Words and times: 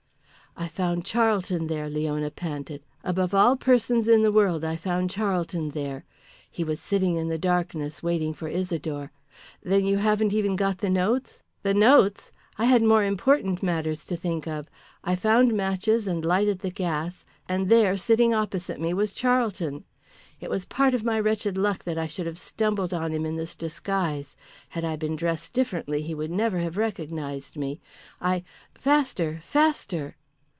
"I 0.57 0.67
found 0.67 1.05
Charlton 1.05 1.67
there," 1.67 1.89
Leona 1.89 2.29
panted. 2.29 2.83
"Above 3.05 3.33
all 3.33 3.55
persons 3.55 4.09
in 4.09 4.21
the 4.21 4.33
world, 4.33 4.65
I 4.65 4.75
found 4.75 5.09
Charlton 5.09 5.69
there. 5.69 6.03
He 6.51 6.61
was 6.65 6.81
sitting 6.81 7.15
in 7.15 7.29
the 7.29 7.37
darkness 7.37 8.03
waiting 8.03 8.33
for 8.33 8.49
Isidore" 8.49 9.13
"Then 9.63 9.85
you 9.85 9.97
haven't 9.97 10.33
even 10.33 10.57
got 10.57 10.79
the 10.79 10.89
notes?" 10.89 11.41
"The 11.63 11.73
notes! 11.73 12.33
I 12.57 12.65
had 12.65 12.83
more 12.83 13.05
important 13.05 13.63
matters 13.63 14.03
to 14.05 14.17
think 14.17 14.45
of. 14.45 14.69
I 15.05 15.15
found 15.15 15.55
matches 15.55 16.05
and 16.05 16.23
lighted 16.25 16.59
the 16.59 16.69
gas. 16.69 17.23
And 17.47 17.69
there 17.69 17.95
sitting 17.95 18.33
opposite 18.33 18.79
me 18.79 18.93
was 18.93 19.13
Charlton. 19.13 19.85
It 20.41 20.49
was 20.49 20.65
part 20.65 20.93
of 20.93 21.05
my 21.05 21.17
wretched 21.17 21.57
luck 21.57 21.85
that 21.85 21.97
I 21.97 22.07
should 22.07 22.25
have 22.25 22.37
stumbled 22.37 22.93
on 22.93 23.13
him 23.13 23.25
in 23.25 23.37
this 23.37 23.55
disguise. 23.55 24.35
Had 24.67 24.83
I 24.83 24.97
been 24.97 25.15
differently 25.15 25.99
dressed 26.01 26.07
he 26.07 26.13
would 26.13 26.29
never 26.31 26.59
have 26.59 26.75
recognized 26.75 27.55
me. 27.55 27.79
I. 28.19 28.43
Faster, 28.75 29.39
faster." 29.43 30.17